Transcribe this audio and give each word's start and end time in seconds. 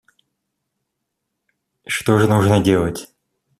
Что 1.85 2.17
же 2.17 2.27
нужно 2.27 2.59
делать? 2.63 3.07